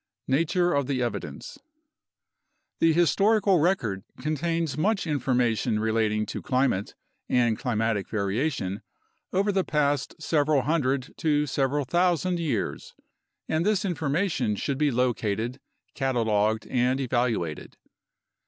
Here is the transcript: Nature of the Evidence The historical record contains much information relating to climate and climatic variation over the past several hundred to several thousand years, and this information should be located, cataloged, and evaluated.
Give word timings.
Nature 0.27 0.73
of 0.73 0.87
the 0.87 0.99
Evidence 0.99 1.59
The 2.79 2.91
historical 2.91 3.59
record 3.59 4.03
contains 4.19 4.75
much 4.75 5.05
information 5.05 5.77
relating 5.79 6.25
to 6.25 6.41
climate 6.41 6.95
and 7.29 7.55
climatic 7.55 8.09
variation 8.09 8.81
over 9.31 9.51
the 9.51 9.63
past 9.63 10.15
several 10.19 10.63
hundred 10.63 11.13
to 11.17 11.45
several 11.45 11.85
thousand 11.85 12.39
years, 12.39 12.95
and 13.47 13.63
this 13.63 13.85
information 13.85 14.55
should 14.55 14.79
be 14.79 14.89
located, 14.89 15.59
cataloged, 15.93 16.65
and 16.71 16.99
evaluated. 16.99 17.77